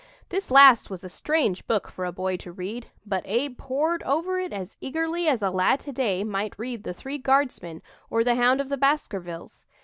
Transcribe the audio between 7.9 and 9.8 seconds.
or "The Hound of the Baskervilles."